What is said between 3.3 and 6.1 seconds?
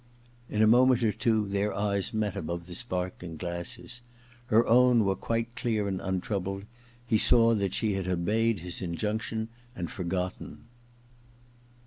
glasses. Her own were quite clear and